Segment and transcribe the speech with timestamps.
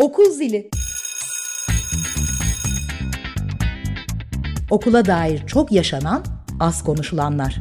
[0.00, 0.70] Okul zili.
[4.70, 6.24] Okula dair çok yaşanan,
[6.60, 7.60] az konuşulanlar.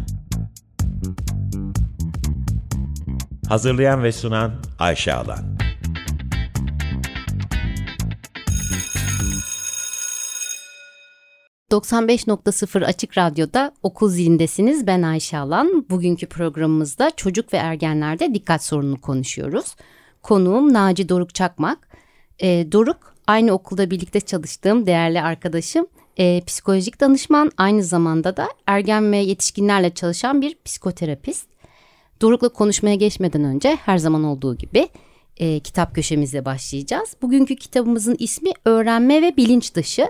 [3.47, 5.57] Hazırlayan ve sunan Ayşe Alan.
[11.71, 14.87] ...95.0 Açık Radyo'da okul zilindesiniz.
[14.87, 15.85] Ben Ayşe Alan.
[15.89, 19.75] Bugünkü programımızda çocuk ve ergenlerde dikkat sorununu konuşuyoruz.
[20.21, 21.88] Konuğum Naci Doruk Çakmak.
[22.41, 25.87] E, Doruk aynı okulda birlikte çalıştığım değerli arkadaşım.
[26.17, 31.47] E, psikolojik danışman aynı zamanda da ergen ve yetişkinlerle çalışan bir psikoterapist.
[32.21, 34.89] Doruk'la konuşmaya geçmeden önce her zaman olduğu gibi
[35.37, 37.15] e, kitap köşemizle başlayacağız.
[37.21, 40.07] Bugünkü kitabımızın ismi Öğrenme ve Bilinç Dışı.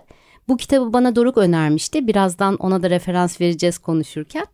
[0.48, 2.08] Bu kitabı bana Doruk önermişti.
[2.08, 4.46] Birazdan ona da referans vereceğiz konuşurken.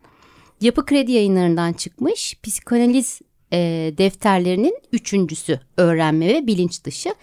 [0.60, 3.20] Yapı Kredi yayınlarından çıkmış psikanaliz
[3.52, 3.58] e,
[3.98, 7.14] defterlerinin üçüncüsü Öğrenme ve Bilinç Dışı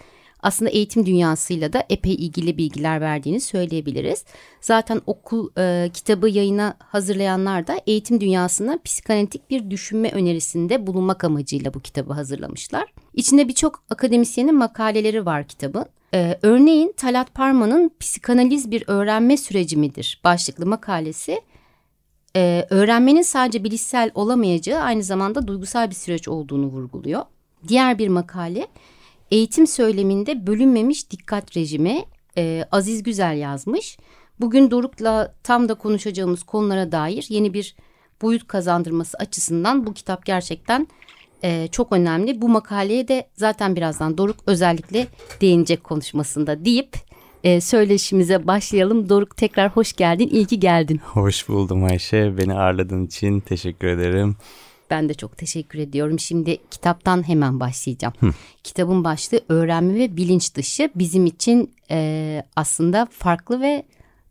[0.44, 4.24] aslında eğitim dünyasıyla da epey ilgili bilgiler verdiğini söyleyebiliriz.
[4.60, 11.74] Zaten okul e, kitabı yayına hazırlayanlar da eğitim dünyasına psikanalitik bir düşünme önerisinde bulunmak amacıyla
[11.74, 12.92] bu kitabı hazırlamışlar.
[13.14, 15.86] İçinde birçok akademisyenin makaleleri var kitabın.
[16.14, 21.40] Ee, örneğin Talat Parman'ın Psikanaliz bir öğrenme süreci midir başlıklı makalesi
[22.36, 27.22] e, öğrenmenin sadece bilişsel olamayacağı aynı zamanda duygusal bir süreç olduğunu vurguluyor.
[27.68, 28.66] Diğer bir makale
[29.30, 32.04] eğitim söyleminde bölünmemiş dikkat rejimi
[32.38, 33.98] e, Aziz Güzel yazmış.
[34.40, 37.76] Bugün Doruk'la tam da konuşacağımız konulara dair yeni bir
[38.22, 40.88] boyut kazandırması açısından bu kitap gerçekten
[41.44, 42.42] e, çok önemli.
[42.42, 45.06] Bu makaleye de zaten birazdan Doruk özellikle
[45.40, 46.96] değinecek konuşmasında deyip
[47.44, 49.08] e, söyleşimize başlayalım.
[49.08, 51.00] Doruk tekrar hoş geldin, iyi ki geldin.
[51.04, 54.36] Hoş buldum Ayşe, beni ağırladığın için teşekkür ederim.
[54.90, 56.18] Ben de çok teşekkür ediyorum.
[56.18, 58.14] Şimdi kitaptan hemen başlayacağım.
[58.20, 58.30] Hı.
[58.64, 63.84] Kitabın başlığı öğrenme ve bilinç dışı bizim için e, aslında farklı ve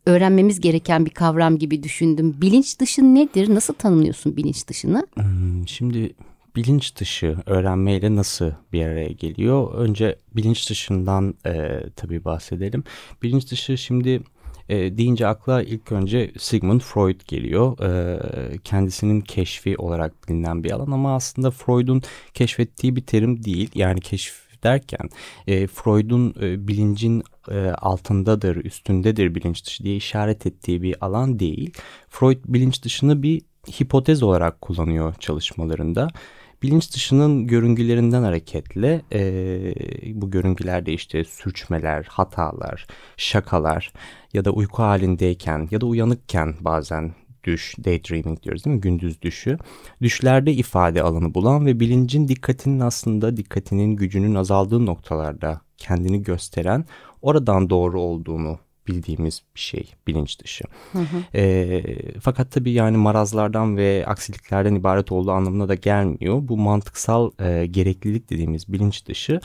[0.06, 2.36] öğrenmemiz gereken bir kavram gibi düşündüm.
[2.40, 3.54] Bilinç dışı nedir?
[3.54, 5.06] Nasıl tanımlıyorsun bilinç dışını?
[5.14, 6.14] Hmm, şimdi
[6.56, 9.74] bilinç dışı öğrenmeyle nasıl bir araya geliyor?
[9.74, 12.84] Önce bilinç dışından e, tabii bahsedelim.
[13.22, 14.22] Bilinç dışı şimdi
[14.68, 17.78] e, deyince akla ilk önce Sigmund Freud geliyor.
[17.78, 22.02] E, kendisinin keşfi olarak bilinen bir alan ama aslında Freud'un
[22.34, 23.70] keşfettiği bir terim değil.
[23.74, 25.08] Yani keşif derken
[25.46, 31.72] e, Freud'un e, bilincin e, altındadır, üstündedir bilinç dışı diye işaret ettiği bir alan değil.
[32.08, 33.42] Freud bilinç dışını bir
[33.80, 36.08] hipotez olarak kullanıyor çalışmalarında
[36.64, 39.20] bilinç dışının görüngülerinden hareketle e,
[40.20, 42.86] bu görüngülerde işte sürçmeler, hatalar,
[43.16, 43.92] şakalar
[44.32, 47.14] ya da uyku halindeyken ya da uyanıkken bazen
[47.44, 48.80] düş, daydreaming diyoruz değil mi?
[48.80, 49.58] Gündüz düşü.
[50.02, 56.84] Düşlerde ifade alanı bulan ve bilincin dikkatinin aslında dikkatinin gücünün azaldığı noktalarda kendini gösteren
[57.22, 58.58] oradan doğru olduğunu
[58.88, 60.64] bildiğimiz bir şey bilinç dışı.
[60.92, 61.38] Hı hı.
[61.38, 61.82] E,
[62.20, 66.48] fakat tabii yani marazlardan ve aksiliklerden ibaret olduğu anlamına da gelmiyor.
[66.48, 69.40] Bu mantıksal e, gereklilik dediğimiz bilinç dışı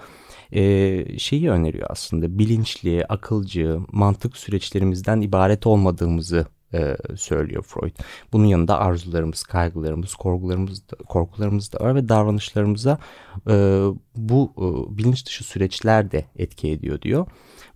[0.52, 7.96] e, şeyi öneriyor aslında bilinçli, akılcı, mantık süreçlerimizden ibaret olmadığımızı e, söylüyor Freud.
[8.34, 12.98] Bunun yanında arzularımız, kaygılarımız, korkularımız da, korkularımız da var ve davranışlarımıza
[13.50, 13.84] e,
[14.16, 17.28] bu e, bilinç dışı süreçler de etki ediyor diyor.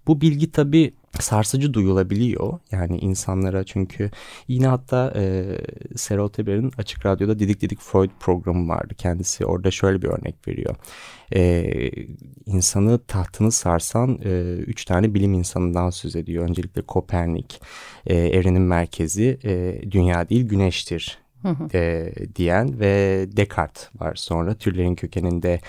[0.07, 2.59] Bu bilgi tabii sarsıcı duyulabiliyor.
[2.71, 4.11] Yani insanlara çünkü
[4.47, 5.45] yine hatta e,
[5.95, 8.93] Serol Teber'in Açık Radyo'da Didik Didik Freud programı vardı.
[8.97, 10.75] Kendisi orada şöyle bir örnek veriyor.
[11.35, 11.65] E,
[12.45, 16.49] insanı tahtını sarsan e, üç tane bilim insanından söz ediyor.
[16.49, 17.61] Öncelikle Kopernik,
[18.05, 21.23] e, evrenin merkezi e, dünya değil güneştir
[21.73, 25.59] e, diyen ve Descartes var sonra türlerin kökeninde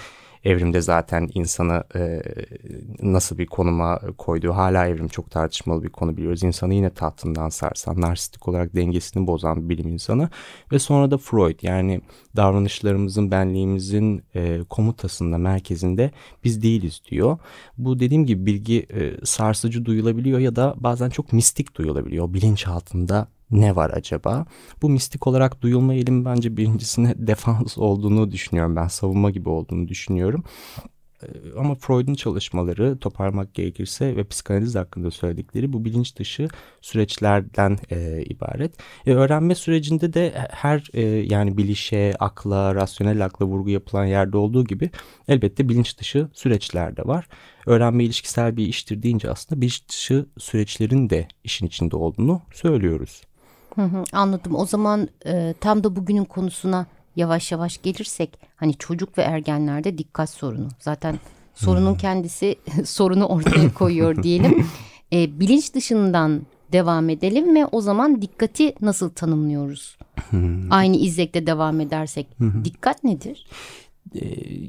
[0.45, 2.23] evrimde zaten insanı e,
[3.03, 6.43] nasıl bir konuma koyduğu hala evrim çok tartışmalı bir konu biliyoruz.
[6.43, 10.29] İnsanı yine tahtından sarsan, narsistik olarak dengesini bozan bir bilim insanı
[10.73, 12.01] ve sonra da Freud yani
[12.37, 16.11] davranışlarımızın, benliğimizin e, komutasında, merkezinde
[16.45, 17.39] biz değiliz diyor.
[17.79, 22.35] Bu dediğim gibi bilgi e, sarsıcı duyulabiliyor ya da bazen çok mistik duyulabiliyor.
[22.35, 24.47] Bilinç altında ne var acaba?
[24.83, 28.77] Bu mistik olarak duyulma eğilimi bence birincisine defans olduğunu düşünüyorum.
[28.77, 30.45] Ben savunma gibi olduğunu düşünüyorum.
[31.25, 31.27] Ee,
[31.59, 36.49] ama Freud'un çalışmaları toparlamak gerekirse ve psikanaliz hakkında söyledikleri bu bilinç dışı
[36.81, 38.75] süreçlerden e, ibaret.
[39.07, 44.65] E, öğrenme sürecinde de her e, yani bilişe, akla, rasyonel akla vurgu yapılan yerde olduğu
[44.65, 44.91] gibi
[45.29, 47.29] elbette bilinç dışı süreçler de var.
[47.67, 53.23] Öğrenme ilişkisel bir iştir deyince aslında bilinç dışı süreçlerin de işin içinde olduğunu söylüyoruz.
[53.75, 54.55] Hı hı, anladım.
[54.55, 56.87] O zaman e, tam da bugünün konusuna
[57.17, 60.69] yavaş yavaş gelirsek hani çocuk ve ergenlerde dikkat sorunu.
[60.81, 61.19] Zaten
[61.55, 64.67] sorunun kendisi sorunu ortaya koyuyor diyelim.
[65.13, 66.43] E, bilinç dışından
[66.73, 67.67] devam edelim mi?
[67.73, 69.97] O zaman dikkati nasıl tanımlıyoruz?
[70.71, 72.27] Aynı izlekte devam edersek
[72.65, 73.47] dikkat nedir?
[74.15, 74.21] Ee,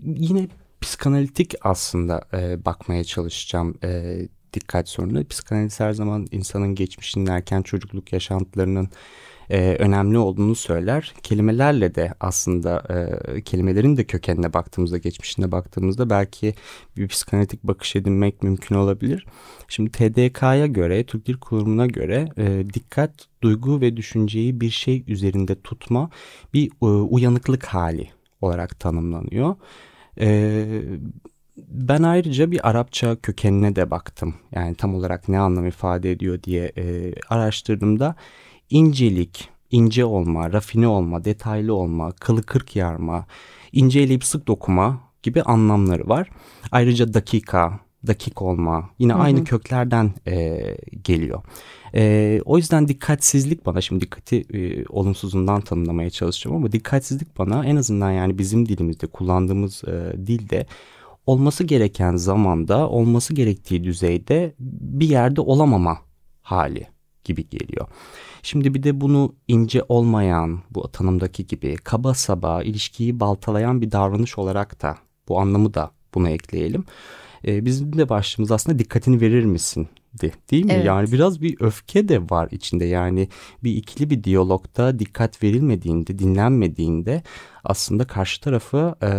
[0.06, 0.48] yine
[0.82, 4.20] psikanalitik aslında e, bakmaya çalışacağım e,
[4.56, 5.24] dikkat sorununa.
[5.24, 8.90] Psikanaliz her zaman insanın geçmişinin erken çocukluk yaşantılarının
[9.50, 11.14] e, önemli olduğunu söyler.
[11.24, 12.84] Kelimelerle de aslında
[13.36, 16.54] e, kelimelerin de kökenine baktığımızda, geçmişine baktığımızda belki
[16.98, 19.26] bir psikanalitik bakış edinmek mümkün olabilir.
[19.68, 23.12] Şimdi TDK'ya göre, Türk Dil Kurumu'na göre e, dikkat,
[23.42, 26.10] duygu ve düşünceyi bir şey üzerinde tutma
[26.54, 28.10] bir e, uyanıklık hali
[28.42, 29.56] olarak tanımlanıyor.
[30.20, 30.66] E,
[31.58, 34.36] ben ayrıca bir Arapça kökenine de baktım.
[34.52, 38.16] Yani tam olarak ne anlam ifade ediyor diye e, araştırdığımda
[38.70, 43.26] incelik, ince olma, rafine olma, detaylı olma, kılı kırk yarma,
[43.72, 46.30] ince eleyip sık dokuma gibi anlamları var.
[46.72, 49.22] Ayrıca dakika, dakik olma yine hı hı.
[49.22, 50.62] aynı köklerden e,
[51.04, 51.44] geliyor.
[51.96, 57.76] E, o yüzden dikkatsizlik bana şimdi dikkati e, olumsuzundan tanımlamaya çalışacağım ama dikkatsizlik bana en
[57.76, 60.66] azından yani bizim dilimizde kullandığımız e, dilde
[61.26, 65.98] olması gereken zamanda olması gerektiği düzeyde bir yerde olamama
[66.42, 66.88] hali
[67.24, 67.88] gibi geliyor.
[68.44, 74.38] Şimdi bir de bunu ince olmayan bu tanımdaki gibi kaba saba ilişkiyi baltalayan bir davranış
[74.38, 76.84] olarak da bu anlamı da buna ekleyelim.
[77.48, 79.88] Ee, bizim de başlığımız aslında dikkatini verir misin?
[80.22, 80.72] De, değil mi?
[80.74, 80.86] Evet.
[80.86, 82.86] Yani biraz bir öfke de var içinde.
[82.86, 83.30] Yani
[83.64, 87.24] bir ikili bir diyalogda dikkat verilmediğinde, dinlenmediğinde
[87.64, 89.10] aslında karşı tarafı e,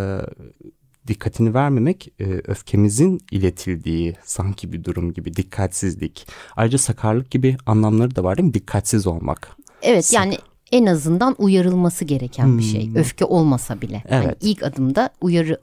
[1.09, 6.27] dikkatini vermemek e, öfkemizin iletildiği sanki bir durum gibi dikkatsizlik.
[6.57, 8.55] Ayrıca sakarlık gibi anlamları da var değil mi?
[8.55, 9.57] Dikkatsiz olmak.
[9.83, 10.39] Evet Sak yani
[10.73, 12.59] en azından uyarılması gereken hmm.
[12.59, 12.87] bir şey.
[12.87, 12.97] Hmm.
[12.97, 14.03] Öfke olmasa bile.
[14.09, 14.25] Evet.
[14.25, 15.61] Yani ilk adımda uyarı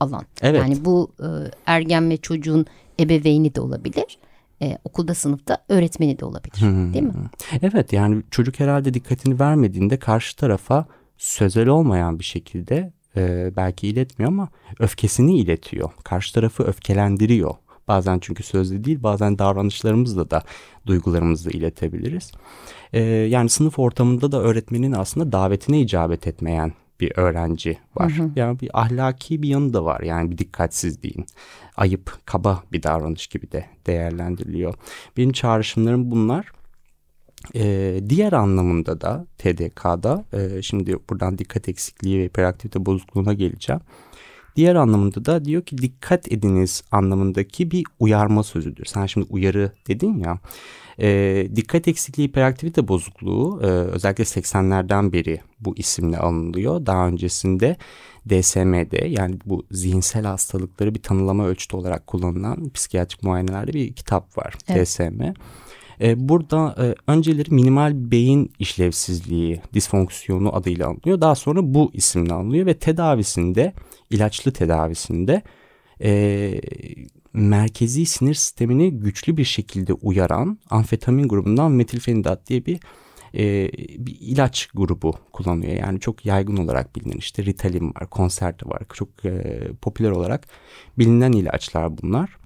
[0.00, 0.24] alan.
[0.42, 0.60] Evet.
[0.60, 1.26] Yani bu e,
[1.66, 2.66] ergen ve çocuğun
[3.00, 4.18] ebeveyni de olabilir.
[4.62, 6.94] E, okulda sınıfta öğretmeni de olabilir hmm.
[6.94, 7.12] değil mi?
[7.62, 10.86] Evet yani çocuk herhalde dikkatini vermediğinde karşı tarafa
[11.16, 14.48] sözel olmayan bir şekilde e, belki iletmiyor ama
[14.78, 15.90] öfkesini iletiyor.
[16.04, 17.54] Karşı tarafı öfkelendiriyor.
[17.88, 20.42] Bazen çünkü sözlü değil bazen davranışlarımızla da
[20.86, 22.32] duygularımızı iletebiliriz.
[22.92, 28.12] E, yani sınıf ortamında da öğretmenin aslında davetine icabet etmeyen bir öğrenci var.
[28.12, 28.30] Hı hı.
[28.36, 30.00] Yani bir ahlaki bir yanı da var.
[30.00, 31.26] Yani bir dikkatsizliğin,
[31.76, 34.74] ayıp, kaba bir davranış gibi de değerlendiriliyor.
[35.16, 36.46] Benim çağrışımlarım bunlar.
[37.54, 43.80] Ee, diğer anlamında da TDK'da e, şimdi buradan dikkat eksikliği ve hiperaktivite bozukluğuna geleceğim.
[44.56, 48.84] Diğer anlamında da diyor ki dikkat ediniz anlamındaki bir uyarma sözüdür.
[48.84, 50.38] Sen şimdi uyarı dedin ya.
[50.98, 56.86] E, dikkat eksikliği hiperaktivite bozukluğu e, özellikle 80'lerden beri bu isimle anılıyor.
[56.86, 57.76] Daha öncesinde
[58.28, 64.54] DSM'de yani bu zihinsel hastalıkları bir tanılama ölçütü olarak kullanılan psikiyatrik muayenelerde bir kitap var.
[64.68, 64.86] Evet.
[64.88, 65.22] DSM.
[66.00, 71.20] E, burada e, önceleri minimal beyin işlevsizliği, disfonksiyonu adıyla anılıyor.
[71.20, 73.72] Daha sonra bu isimle anılıyor ve tedavisinde,
[74.10, 75.42] ilaçlı tedavisinde
[76.02, 76.60] e,
[77.32, 82.80] merkezi sinir sistemini güçlü bir şekilde uyaran amfetamin grubundan metilfenidat diye bir
[83.34, 83.70] e,
[84.06, 85.72] bir ilaç grubu kullanıyor.
[85.72, 88.82] Yani çok yaygın olarak bilinen işte Ritalin var, Concerta var.
[88.92, 90.48] Çok e, popüler olarak
[90.98, 92.39] bilinen ilaçlar bunlar.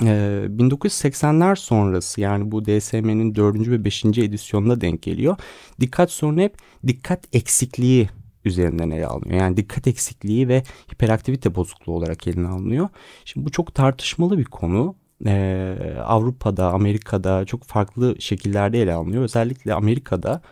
[0.00, 3.68] 1980'ler ee, sonrası yani bu DSM'nin 4.
[3.68, 4.04] ve 5.
[4.04, 5.36] edisyonuna denk geliyor.
[5.80, 8.08] Dikkat sorunu hep dikkat eksikliği
[8.44, 9.40] üzerinden ele alınıyor.
[9.40, 10.62] Yani dikkat eksikliği ve
[10.92, 12.88] hiperaktivite bozukluğu olarak eline alınıyor.
[13.24, 14.94] Şimdi bu çok tartışmalı bir konu.
[15.26, 19.22] Ee, Avrupa'da, Amerika'da çok farklı şekillerde ele alınıyor.
[19.22, 20.42] Özellikle Amerika'da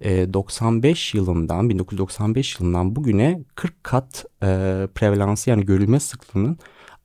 [0.00, 4.46] e, 95 yılından, 1995 yılından bugüne 40 kat e,
[4.94, 6.58] prevalansı yani görülme sıklığının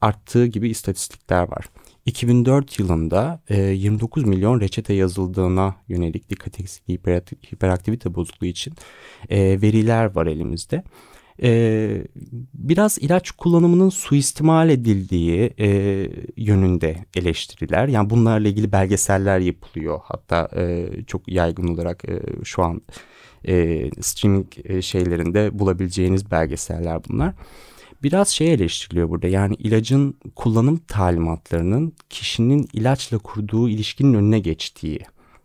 [0.05, 1.65] arttığı gibi istatistikler var.
[2.05, 6.99] 2004 yılında e, 29 milyon reçete yazıldığına yönelik dikkat eksikliği
[7.53, 8.73] hiperaktivite bozukluğu için
[9.29, 10.83] e, veriler var elimizde.
[11.43, 12.01] E,
[12.53, 15.67] biraz ilaç kullanımının suistimal edildiği e,
[16.37, 17.87] yönünde eleştiriler.
[17.87, 19.99] Yani bunlarla ilgili belgeseller yapılıyor.
[20.03, 22.81] Hatta e, çok yaygın olarak e, şu an
[23.47, 27.33] e, streaming e, şeylerinde bulabileceğiniz belgeseller bunlar
[28.05, 29.27] biraz şey eleştiriliyor burada.
[29.27, 34.99] Yani ilacın kullanım talimatlarının kişinin ilaçla kurduğu ilişkinin önüne geçtiği.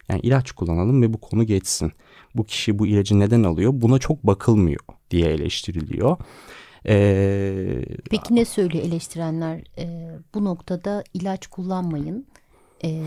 [0.09, 1.93] Yani ilaç kullanalım ve bu konu geçsin.
[2.35, 3.73] Bu kişi bu ilacı neden alıyor?
[3.75, 6.17] Buna çok bakılmıyor diye eleştiriliyor.
[6.87, 9.61] Ee, Peki ne söylüyor eleştirenler?
[9.79, 12.26] Ee, bu noktada ilaç kullanmayın.
[12.85, 13.02] Ee,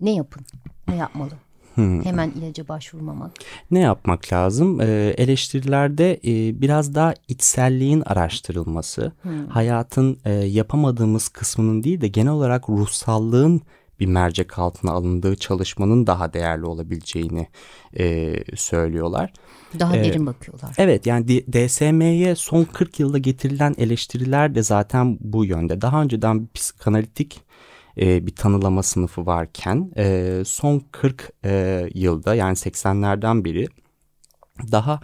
[0.00, 0.46] ne yapın?
[0.88, 1.32] Ne yapmalı?
[1.76, 2.04] Hmm.
[2.04, 3.32] Hemen ilaca başvurmamak.
[3.70, 4.80] Ne yapmak lazım?
[4.80, 9.46] Ee, eleştirilerde e, biraz daha içselliğin araştırılması, hmm.
[9.46, 13.62] hayatın e, yapamadığımız kısmının değil de genel olarak ruhsallığın
[14.00, 17.46] bir mercek altına alındığı çalışmanın daha değerli olabileceğini
[17.98, 19.32] e, söylüyorlar.
[19.78, 20.74] Daha ee, derin bakıyorlar.
[20.78, 25.80] Evet yani DSM'ye son 40 yılda getirilen eleştiriler de zaten bu yönde.
[25.80, 27.45] Daha önceden psikanalitik
[28.00, 33.66] e, bir tanılama sınıfı varken e, son 40 e, yılda yani 80'lerden beri
[34.72, 35.00] daha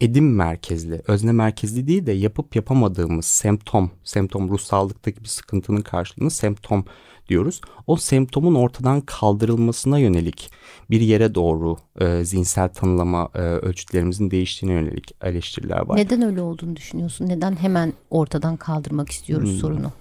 [0.00, 6.84] edim merkezli, özne merkezli değil de yapıp yapamadığımız semptom, semptom ruhsallıktaki bir sıkıntının karşılığını semptom
[7.28, 7.60] diyoruz.
[7.86, 10.50] O semptomun ortadan kaldırılmasına yönelik
[10.90, 15.96] bir yere doğru e, zihinsel tanılama e, ölçütlerimizin değiştiğine yönelik eleştiriler var.
[15.96, 17.28] Neden öyle olduğunu düşünüyorsun?
[17.28, 19.58] Neden hemen ortadan kaldırmak istiyoruz hmm.
[19.58, 19.92] sorunu?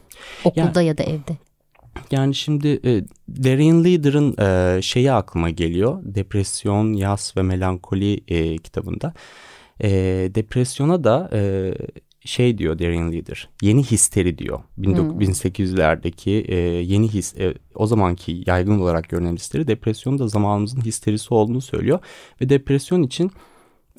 [0.43, 1.37] Okulda ya, ya da evde.
[2.11, 3.03] Yani şimdi e,
[3.43, 6.01] Darian Leader'ın e, şeyi aklıma geliyor.
[6.03, 9.13] Depresyon, Yas ve Melankoli e, kitabında.
[9.83, 9.89] E,
[10.35, 11.73] depresyona da e,
[12.25, 13.49] şey diyor Darian Leader.
[13.61, 14.59] Yeni histeri diyor.
[14.75, 14.93] Hmm.
[14.93, 21.33] 1800'lerdeki e, yeni his e, o zamanki yaygın olarak görünen histeri depresyon da zamanımızın histerisi
[21.33, 21.99] olduğunu söylüyor
[22.41, 23.31] ve depresyon için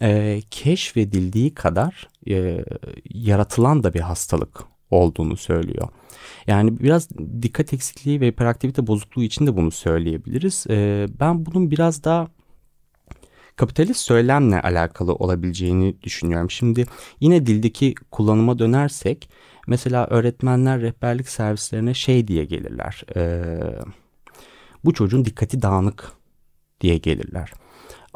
[0.02, 2.64] e, keşfedildiği kadar e,
[3.14, 5.88] yaratılan da bir hastalık olduğunu söylüyor.
[6.46, 7.08] Yani biraz
[7.42, 10.66] dikkat eksikliği ve hiperaktivite bozukluğu için de bunu söyleyebiliriz.
[10.70, 12.28] E, ben bunun biraz daha
[13.56, 16.50] kapitalist söylemle alakalı olabileceğini düşünüyorum.
[16.50, 16.86] Şimdi
[17.20, 19.30] yine dildeki kullanıma dönersek
[19.66, 23.02] mesela öğretmenler rehberlik servislerine şey diye gelirler.
[23.16, 23.44] E,
[24.84, 26.12] bu çocuğun dikkati dağınık
[26.80, 27.52] diye gelirler.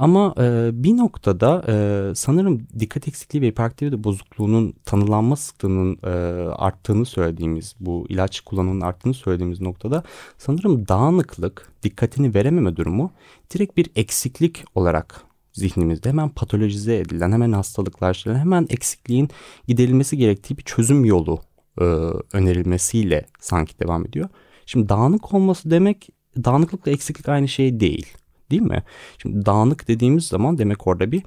[0.01, 6.09] Ama e, bir noktada e, sanırım dikkat eksikliği ve hiperaktivite bozukluğunun tanılanma sıklığının e,
[6.49, 10.03] arttığını söylediğimiz bu ilaç kullanımının arttığını söylediğimiz noktada
[10.39, 13.13] sanırım dağınıklık, dikkatini verememe durumu
[13.55, 19.29] direkt bir eksiklik olarak zihnimizde hemen patolojize edilen, hemen hastalıklaştırılan, hemen eksikliğin
[19.69, 21.41] giderilmesi gerektiği bir çözüm yolu
[21.81, 21.85] e,
[22.33, 24.29] önerilmesiyle sanki devam ediyor.
[24.67, 26.09] Şimdi dağınık olması demek
[26.45, 28.07] dağınıklıkla eksiklik aynı şey değil.
[28.51, 28.83] Değil mi?
[29.19, 31.23] Şimdi dağınık dediğimiz zaman demek orada bir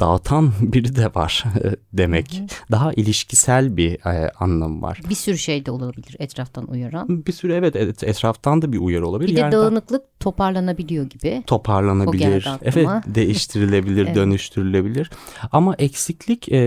[0.00, 1.44] dağıtan biri de var
[1.92, 2.34] demek.
[2.34, 2.46] Hı hı.
[2.70, 5.00] Daha ilişkisel bir e, anlamı var.
[5.08, 7.26] Bir sürü şey de olabilir etraftan uyaran.
[7.26, 9.30] Bir sürü evet etraftan da bir uyarı olabilir.
[9.30, 11.42] Bir de dağınıklık da, toparlanabiliyor gibi.
[11.46, 12.48] Toparlanabilir.
[12.62, 14.16] Evet değiştirilebilir, evet.
[14.16, 15.10] dönüştürülebilir.
[15.52, 16.58] Ama eksiklik e,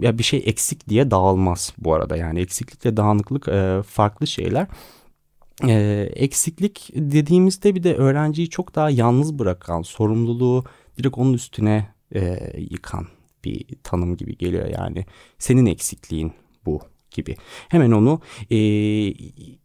[0.00, 2.16] ya bir şey eksik diye dağılmaz bu arada.
[2.16, 4.66] Yani eksiklikle dağınıklık e, farklı şeyler.
[5.62, 10.64] Ee, eksiklik dediğimizde bir de öğrenciyi çok daha yalnız bırakan, sorumluluğu
[10.98, 13.06] direkt onun üstüne e, yıkan
[13.44, 15.04] bir tanım gibi geliyor yani.
[15.38, 16.32] Senin eksikliğin
[16.66, 16.80] bu
[17.10, 17.36] gibi.
[17.68, 18.20] Hemen onu
[18.50, 18.56] e,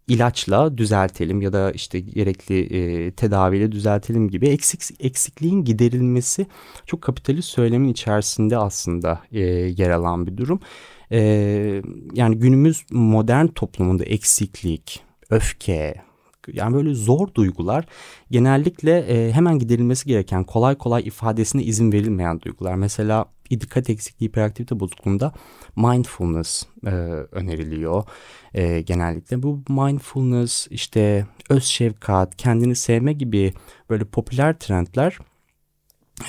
[0.08, 6.48] ilaçla düzeltelim ya da işte gerekli e, tedaviyle düzeltelim gibi eksik eksikliğin giderilmesi
[6.86, 9.40] çok kapitalist söylemin içerisinde aslında e,
[9.78, 10.60] yer alan bir durum.
[11.12, 11.20] E,
[12.14, 15.96] yani günümüz modern toplumunda eksiklik, öfke,
[16.54, 17.86] yani böyle zor duygular
[18.32, 22.76] genellikle e, hemen giderilmesi gereken kolay kolay ifadesine izin verilmeyen duygular.
[22.76, 25.34] Mesela dikkat eksikliği hiperaktivite bozukluğunda
[25.76, 26.90] mindfulness e,
[27.32, 28.04] öneriliyor
[28.54, 29.44] e, genellikle.
[29.44, 33.54] Bu mindfulness işte öz şefkat, kendini sevme gibi
[33.90, 35.18] böyle popüler trendler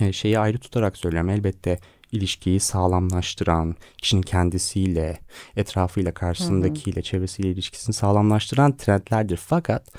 [0.00, 1.78] e, şeyi ayrı tutarak söylüyorum elbette
[2.12, 5.18] ilişkiyi sağlamlaştıran, kişinin kendisiyle,
[5.56, 9.36] etrafıyla, karşısındakiyle, çevresiyle ilişkisini sağlamlaştıran trendlerdir.
[9.36, 9.92] Fakat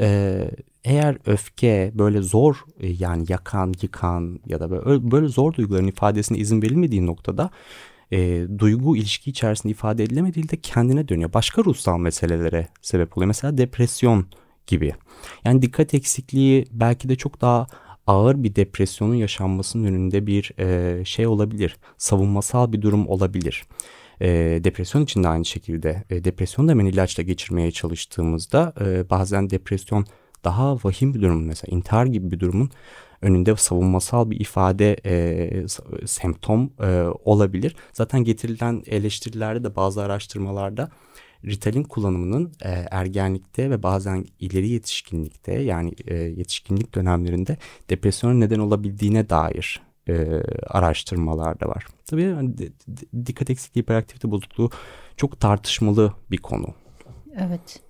[0.00, 0.50] e,
[0.84, 6.38] eğer öfke böyle zor e, yani yakan, yıkan ya da böyle, böyle zor duyguların ifadesine
[6.38, 7.50] izin verilmediği noktada
[8.12, 11.32] e, duygu ilişki içerisinde ifade edilemediğinde kendine dönüyor.
[11.32, 13.26] Başka ruhsal meselelere sebep oluyor.
[13.26, 14.26] Mesela depresyon
[14.66, 14.92] gibi.
[15.44, 17.66] Yani dikkat eksikliği belki de çok daha
[18.06, 21.76] ağır bir depresyonun yaşanmasının önünde bir e, şey olabilir.
[21.98, 23.64] Savunmasal bir durum olabilir.
[24.20, 24.28] E,
[24.64, 26.04] depresyon için de aynı şekilde.
[26.10, 30.06] E, depresyon da hemen ilaçla geçirmeye çalıştığımızda e, bazen depresyon
[30.44, 32.70] daha vahim bir durum mesela intihar gibi bir durumun
[33.22, 35.66] önünde savunmasal bir ifade e,
[36.06, 37.76] semptom e, olabilir.
[37.92, 40.90] Zaten getirilen eleştirilerde de bazı araştırmalarda
[41.44, 47.56] Ritalin kullanımının e, ergenlikte ve bazen ileri yetişkinlikte yani e, yetişkinlik dönemlerinde
[47.90, 51.86] depresyona neden olabildiğine dair e, araştırmalar da var.
[52.06, 52.54] Tabii yani,
[53.26, 54.70] dikkat eksikliği hiperaktivite bozukluğu
[55.16, 56.66] çok tartışmalı bir konu.
[57.36, 57.80] Evet.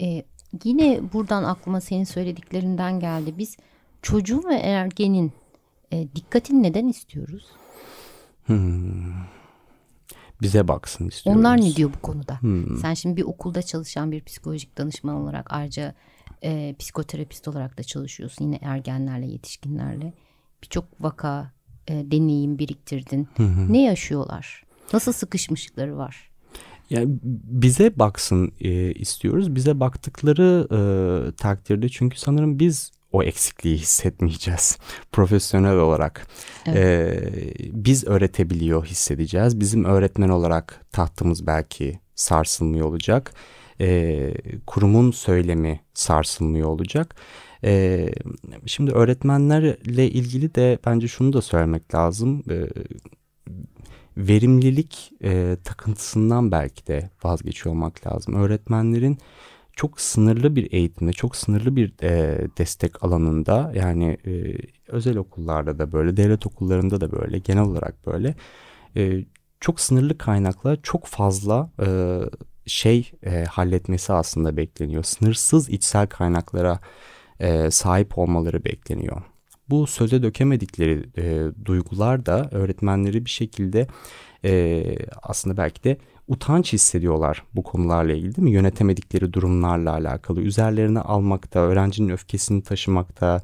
[0.00, 0.22] Ee,
[0.64, 3.34] yine buradan aklıma senin söylediklerinden geldi.
[3.38, 3.56] Biz
[4.02, 5.32] çocuğun ve ergenin
[5.92, 7.46] e, dikkatini neden istiyoruz?
[8.46, 9.41] Hmm
[10.42, 11.40] bize baksın istiyoruz.
[11.40, 12.40] Onlar ne diyor bu konuda?
[12.40, 12.76] Hmm.
[12.76, 15.94] Sen şimdi bir okulda çalışan bir psikolojik danışman olarak ayrıca
[16.44, 18.44] e, psikoterapist olarak da çalışıyorsun.
[18.44, 20.12] Yine ergenlerle, yetişkinlerle.
[20.62, 21.52] Birçok vaka,
[21.88, 23.28] e, deneyim biriktirdin.
[23.68, 24.64] Ne yaşıyorlar?
[24.92, 26.30] Nasıl sıkışmışlıkları var?
[26.90, 29.54] Yani bize baksın e, istiyoruz.
[29.54, 30.78] Bize baktıkları e,
[31.32, 34.78] takdirde çünkü sanırım biz o eksikliği hissetmeyeceğiz
[35.12, 36.26] profesyonel olarak.
[36.66, 36.76] Evet.
[36.76, 39.60] Ee, biz öğretebiliyor hissedeceğiz.
[39.60, 43.32] Bizim öğretmen olarak tahtımız belki sarsılmıyor olacak.
[43.80, 44.34] Ee,
[44.66, 47.14] kurumun söylemi sarsılmıyor olacak.
[47.64, 48.08] Ee,
[48.66, 52.42] şimdi öğretmenlerle ilgili de bence şunu da söylemek lazım.
[52.50, 52.68] Ee,
[54.16, 58.34] verimlilik e, takıntısından belki de vazgeçiyor olmak lazım.
[58.34, 59.18] Öğretmenlerin
[59.76, 64.56] çok sınırlı bir eğitimde, çok sınırlı bir e, destek alanında yani e,
[64.88, 68.34] özel okullarda da böyle, devlet okullarında da böyle, genel olarak böyle
[68.96, 69.24] e,
[69.60, 72.18] çok sınırlı kaynakla çok fazla e,
[72.66, 75.02] şey e, halletmesi aslında bekleniyor.
[75.02, 76.78] Sınırsız içsel kaynaklara
[77.40, 79.22] e, sahip olmaları bekleniyor.
[79.70, 83.86] Bu söze dökemedikleri e, duygular da öğretmenleri bir şekilde
[84.44, 84.84] e,
[85.22, 85.98] aslında belki de
[86.28, 88.50] utanç hissediyorlar bu konularla ilgili değil mi?
[88.50, 90.40] Yönetemedikleri durumlarla alakalı.
[90.40, 93.42] Üzerlerine almakta, öğrencinin öfkesini taşımakta,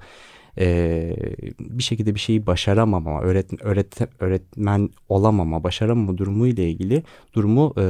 [0.61, 1.17] e,
[1.61, 7.03] bir şekilde bir şeyi başaramama, öğret, öğret, öğretmen olamama, başaramama durumu ile ilgili
[7.35, 7.83] durumu e,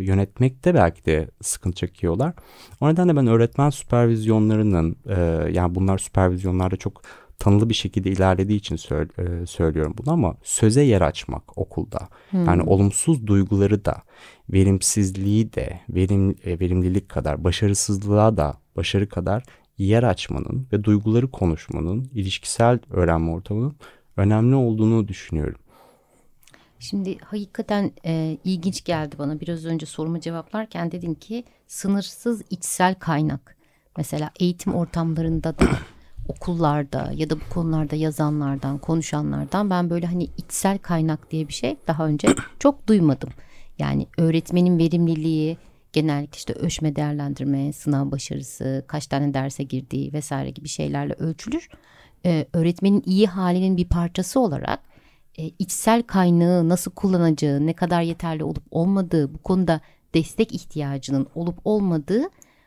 [0.00, 2.34] yönetmekte belki de sıkıntı çekiyorlar.
[2.80, 5.20] O nedenle ben öğretmen süpervizyonlarının, e,
[5.52, 7.02] yani bunlar süpervizyonlarda çok
[7.42, 12.08] tanılı bir şekilde ilerlediği için e, söylüyorum bunu ama söze yer açmak okulda.
[12.30, 12.44] Hmm.
[12.44, 14.02] Yani olumsuz duyguları da,
[14.52, 19.42] verimsizliği de, verim e, verimlilik kadar, başarısızlığa da başarı kadar
[19.78, 23.76] yer açmanın ve duyguları konuşmanın, ilişkisel öğrenme ortamının
[24.16, 25.58] önemli olduğunu düşünüyorum.
[26.78, 29.40] Şimdi hakikaten e, ilginç geldi bana.
[29.40, 33.56] Biraz önce sorumu cevaplarken dedin ki sınırsız içsel kaynak.
[33.96, 35.64] Mesela eğitim ortamlarında da
[36.28, 41.76] okullarda ya da bu konularda yazanlardan, konuşanlardan ben böyle hani içsel kaynak diye bir şey
[41.86, 43.30] daha önce çok duymadım.
[43.78, 45.56] Yani öğretmenin verimliliği,
[45.92, 51.68] genellikle işte ölçme değerlendirme, sınav başarısı, kaç tane derse girdiği vesaire gibi şeylerle ölçülür.
[52.26, 54.80] Ee, öğretmenin iyi halinin bir parçası olarak
[55.38, 59.80] e, içsel kaynağı nasıl kullanacağı, ne kadar yeterli olup olmadığı, bu konuda
[60.14, 62.22] destek ihtiyacının olup olmadığı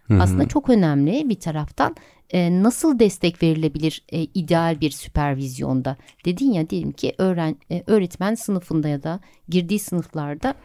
[0.08, 0.22] Hı-hı.
[0.22, 1.96] aslında çok önemli bir taraftan.
[2.30, 5.98] E, nasıl destek verilebilir e, ideal bir süpervizyonda?
[6.26, 10.56] Dedin ya diyelim ki öğren, e, öğretmen sınıfında ya da girdiği sınıflarda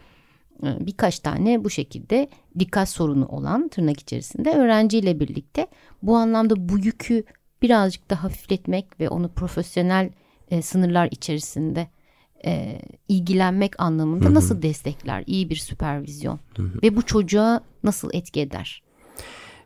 [0.63, 5.67] e, birkaç tane bu şekilde dikkat sorunu olan tırnak içerisinde öğrenciyle birlikte
[6.03, 7.23] bu anlamda bu yükü
[7.61, 10.09] birazcık da hafifletmek ve onu profesyonel
[10.51, 11.87] e, sınırlar içerisinde
[12.45, 14.33] e, ilgilenmek anlamında Hı-hı.
[14.33, 16.81] nasıl destekler iyi bir süpervizyon Hı-hı.
[16.83, 18.83] ve bu çocuğa nasıl etki eder?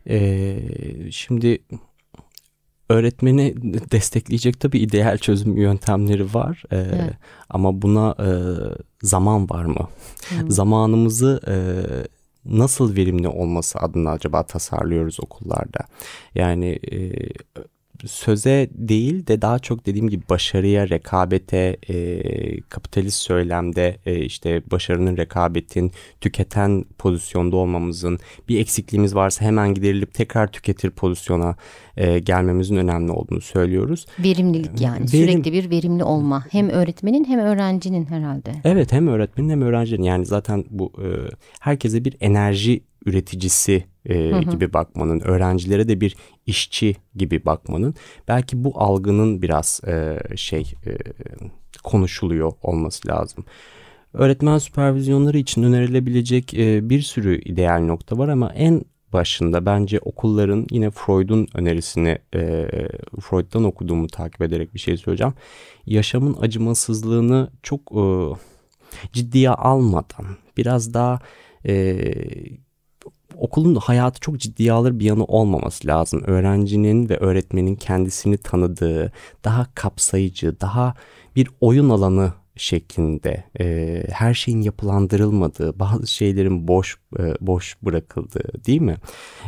[0.09, 0.59] Ee,
[1.11, 1.59] şimdi
[2.89, 3.53] öğretmeni
[3.91, 6.63] destekleyecek tabii ideal çözüm yöntemleri var.
[6.71, 7.13] Ee, evet.
[7.49, 8.29] Ama buna e,
[9.01, 9.89] zaman var mı?
[10.29, 10.51] Hmm.
[10.51, 11.55] Zamanımızı e,
[12.45, 15.79] nasıl verimli olması adına acaba tasarlıyoruz okullarda?
[16.35, 16.97] Yani e,
[18.05, 25.17] söze değil de daha çok dediğim gibi başarıya, rekabete, e, kapitalist söylemde e, işte başarının,
[25.17, 31.55] rekabetin, tüketen pozisyonda olmamızın bir eksikliğimiz varsa hemen giderilip tekrar tüketir pozisyona
[31.97, 34.05] e, gelmemizin önemli olduğunu söylüyoruz.
[34.19, 38.51] Verimlilik yani Verim, sürekli bir verimli olma hem öğretmenin hem öğrencinin herhalde.
[38.63, 41.07] Evet hem öğretmenin hem öğrencinin yani zaten bu e,
[41.59, 44.41] herkese bir enerji üreticisi e, hı hı.
[44.41, 46.15] gibi bakmanın, öğrencilere de bir
[46.45, 47.95] işçi gibi bakmanın
[48.27, 50.97] belki bu algının biraz e, şey e,
[51.83, 53.45] konuşuluyor olması lazım.
[54.13, 58.81] Öğretmen süpervizyonları için önerilebilecek e, bir sürü ideal nokta var ama en
[59.13, 62.67] başında bence okulların yine Freud'un önerisini e,
[63.21, 65.33] Freud'dan okuduğumu takip ederek bir şey söyleyeceğim.
[65.85, 68.03] Yaşamın acımasızlığını çok e,
[69.13, 70.25] ciddiye almadan
[70.57, 71.19] biraz daha
[71.65, 71.95] e,
[73.39, 76.21] okulun hayatı çok ciddiye alır bir yanı olmaması lazım.
[76.25, 79.11] Öğrencinin ve öğretmenin kendisini tanıdığı,
[79.43, 80.93] daha kapsayıcı, daha
[81.35, 88.81] bir oyun alanı şeklinde e, her şeyin yapılandırılmadığı, bazı şeylerin boş e, boş bırakıldığı değil
[88.81, 88.95] mi?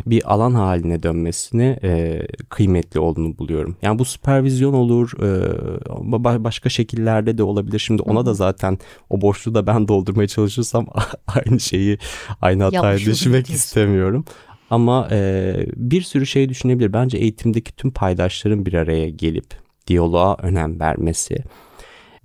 [0.05, 3.77] Bir alan haline dönmesine e, kıymetli olduğunu buluyorum.
[3.81, 7.79] Yani bu süpervizyon olur, e, başka şekillerde de olabilir.
[7.79, 8.77] Şimdi ona da zaten
[9.09, 10.87] o boşluğu da ben doldurmaya çalışırsam
[11.27, 11.97] aynı şeyi,
[12.41, 14.25] aynı hatayı düşmek istemiyorum.
[14.69, 16.93] Ama e, bir sürü şey düşünebilir.
[16.93, 19.45] Bence eğitimdeki tüm paydaşların bir araya gelip
[19.87, 21.43] diyaloğa önem vermesi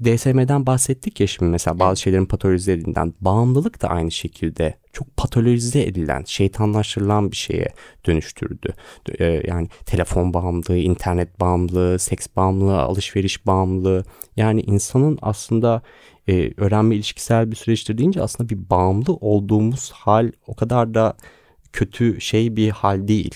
[0.05, 5.83] DSM'den bahsettik ya şimdi mesela bazı şeylerin patolojize edildiğinden bağımlılık da aynı şekilde çok patolojize
[5.83, 7.69] edilen, şeytanlaştırılan bir şeye
[8.07, 8.75] dönüştürdü.
[9.19, 14.05] Ee, yani telefon bağımlılığı, internet bağımlılığı, seks bağımlılığı, alışveriş bağımlılığı.
[14.37, 15.83] Yani insanın aslında
[16.29, 21.17] e, öğrenme ilişkisel bir süreçtir deyince aslında bir bağımlı olduğumuz hal o kadar da
[21.73, 23.35] kötü şey bir hal değil.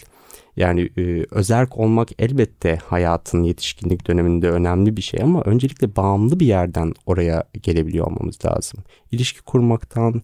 [0.56, 6.46] Yani e, özerk olmak elbette hayatın yetişkinlik döneminde önemli bir şey ama öncelikle bağımlı bir
[6.46, 8.84] yerden oraya gelebiliyor olmamız lazım.
[9.12, 10.22] İlişki kurmaktan,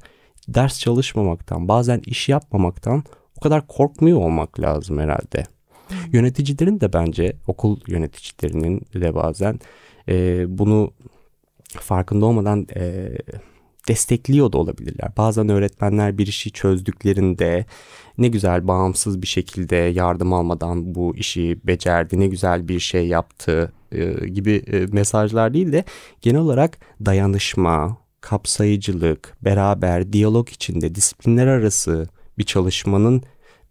[0.48, 3.04] ders çalışmamaktan, bazen iş yapmamaktan
[3.36, 5.44] o kadar korkmuyor olmak lazım herhalde.
[6.12, 9.60] Yöneticilerin de bence okul yöneticilerinin de bazen
[10.08, 10.92] e, bunu
[11.68, 13.12] farkında olmadan e,
[13.88, 15.12] destekliyor da olabilirler.
[15.16, 17.66] Bazen öğretmenler bir işi çözdüklerinde
[18.18, 23.72] ne güzel bağımsız bir şekilde yardım almadan bu işi becerdi, ne güzel bir şey yaptı
[23.92, 25.84] e, gibi e, mesajlar değil de
[26.20, 33.22] genel olarak dayanışma, kapsayıcılık, beraber diyalog içinde disiplinler arası bir çalışmanın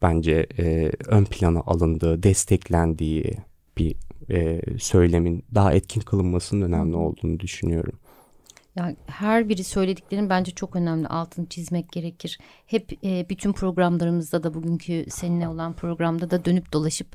[0.02, 3.38] bence e, ön plana alındığı, desteklendiği
[3.78, 3.96] bir
[4.30, 8.00] e, söylemin daha etkin kılınmasının önemli olduğunu düşünüyorum.
[8.76, 12.40] Yani her biri söylediklerin bence çok önemli altını çizmek gerekir.
[12.66, 17.08] Hep e, bütün programlarımızda da bugünkü seninle olan programda da dönüp dolaşıp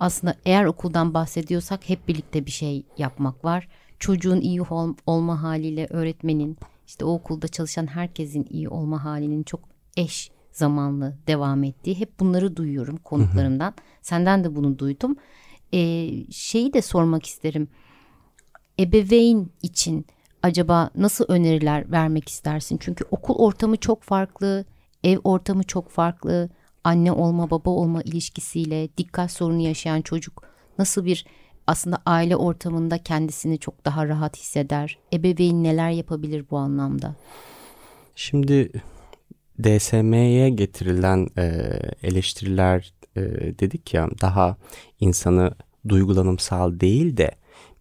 [0.00, 3.68] aslında eğer okuldan bahsediyorsak hep birlikte bir şey yapmak var.
[3.98, 9.60] Çocuğun iyi ol, olma haliyle öğretmenin işte o okulda çalışan herkesin iyi olma halinin çok
[9.96, 13.74] eş zamanlı devam ettiği hep bunları duyuyorum konuklarımdan.
[14.02, 15.16] Senden de bunu duydum.
[15.72, 17.68] E, şeyi de sormak isterim.
[18.80, 20.06] Ebeveyn için
[20.42, 22.76] acaba nasıl öneriler vermek istersin?
[22.80, 24.64] Çünkü okul ortamı çok farklı,
[25.04, 26.48] ev ortamı çok farklı.
[26.84, 30.42] Anne olma baba olma ilişkisiyle dikkat sorunu yaşayan çocuk
[30.78, 31.26] nasıl bir
[31.66, 34.98] aslında aile ortamında kendisini çok daha rahat hisseder?
[35.12, 37.14] Ebeveyn neler yapabilir bu anlamda?
[38.14, 38.72] Şimdi
[39.62, 41.42] DSM'ye getirilen e,
[42.02, 43.20] eleştiriler e,
[43.58, 44.56] dedik ya daha
[45.00, 45.54] insanı
[45.88, 47.30] duygulanımsal değil de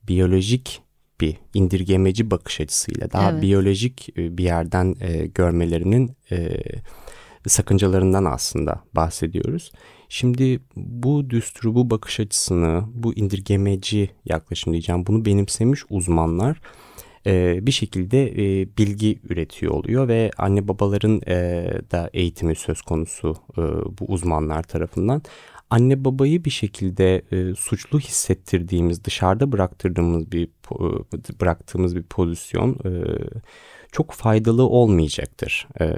[0.07, 0.81] biyolojik
[1.21, 3.41] bir indirgemeci bakış açısıyla daha evet.
[3.41, 6.61] biyolojik e, bir yerden e, görmelerinin e,
[7.47, 9.71] sakıncalarından aslında bahsediyoruz.
[10.09, 16.61] Şimdi bu düsturu, bu bakış açısını, bu indirgemeci yaklaşım diyeceğim bunu benimsemiş uzmanlar
[17.25, 21.21] e, bir şekilde e, bilgi üretiyor oluyor ve anne babaların
[21.91, 23.35] da eğitimi söz konusu
[23.99, 25.21] bu uzmanlar tarafından
[25.69, 32.91] anne babayı bir şekilde e, suçlu hissettirdiğimiz, dışarıda bıraktırdığımız bir e, bıraktığımız bir pozisyon e,
[33.91, 35.67] çok faydalı olmayacaktır.
[35.81, 35.93] E,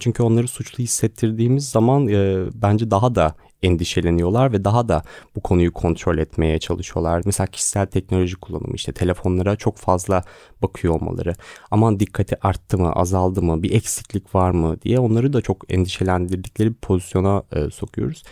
[0.00, 5.02] çünkü onları suçlu hissettirdiğimiz zaman e, bence daha da endişeleniyorlar ve daha da
[5.36, 7.22] bu konuyu kontrol etmeye çalışıyorlar.
[7.26, 10.22] Mesela kişisel teknoloji kullanımı işte telefonlara çok fazla
[10.62, 11.34] bakıyor olmaları.
[11.70, 16.68] Aman dikkati arttı mı azaldı mı bir eksiklik var mı diye onları da çok endişelendirdikleri
[16.68, 18.22] bir pozisyona e, sokuyoruz.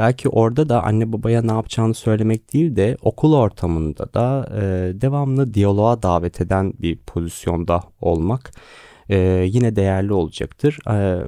[0.00, 4.60] Belki orada da anne babaya ne yapacağını söylemek değil de okul ortamında da e,
[5.00, 8.52] devamlı diyaloğa davet eden bir pozisyonda olmak
[9.08, 10.78] e, yine değerli olacaktır.
[10.90, 11.24] E,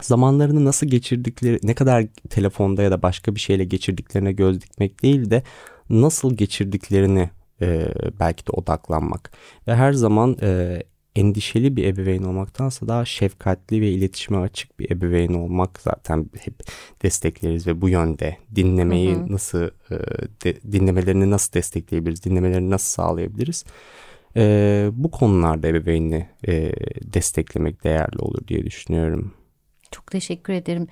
[0.00, 5.30] zamanlarını nasıl geçirdikleri, ne kadar telefonda ya da başka bir şeyle geçirdiklerine göz dikmek değil
[5.30, 5.42] de
[5.90, 7.30] nasıl geçirdiklerini
[7.62, 7.88] e,
[8.20, 9.32] belki de odaklanmak
[9.68, 10.82] ve her zaman e,
[11.16, 16.54] endişeli bir ebeveyn olmaktansa daha şefkatli ve iletişime açık bir ebeveyn olmak zaten hep
[17.02, 19.32] destekleriz ve bu yönde dinlemeyi hı hı.
[19.32, 19.96] nasıl e,
[20.44, 23.64] de, dinlemelerini nasıl destekleyebiliriz, dinlemelerini nasıl sağlayabiliriz?
[24.36, 29.34] E, bu konularda ebeveynini e, desteklemek değerli olur diye düşünüyorum.
[29.90, 30.86] Çok teşekkür ederim.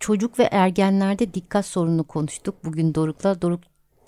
[0.00, 2.64] Çocuk ve ergenlerde dikkat sorununu konuştuk.
[2.64, 3.60] Bugün Doruk'la Doruk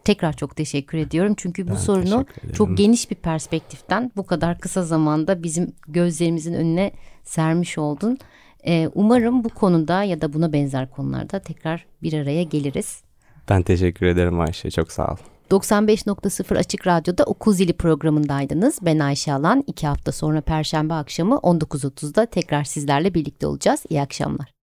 [0.06, 1.34] tekrar çok teşekkür ediyorum.
[1.36, 6.92] Çünkü bu ben sorunu çok geniş bir perspektiften bu kadar kısa zamanda bizim gözlerimizin önüne
[7.24, 8.18] sermiş oldun.
[8.66, 13.02] Ee, umarım bu konuda ya da buna benzer konularda tekrar bir araya geliriz.
[13.48, 14.70] Ben teşekkür ederim Ayşe.
[14.70, 15.16] Çok sağ ol.
[15.50, 18.78] 95.0 Açık Radyo'da Okul Zili programındaydınız.
[18.82, 19.64] Ben Ayşe Alan.
[19.66, 23.84] İki hafta sonra Perşembe akşamı 19.30'da tekrar sizlerle birlikte olacağız.
[23.88, 24.55] İyi akşamlar.